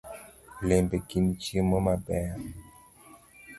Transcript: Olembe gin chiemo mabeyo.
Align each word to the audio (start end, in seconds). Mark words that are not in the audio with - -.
Olembe 0.61 0.97
gin 1.07 1.27
chiemo 1.41 1.77
mabeyo. 1.87 2.35